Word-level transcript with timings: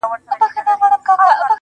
مخ 0.41 0.53
به 0.55 0.61
در 0.67 0.75
واړوم 0.79 1.01
خو 1.05 1.11
نه 1.17 1.17
پوهېږم. 1.19 1.49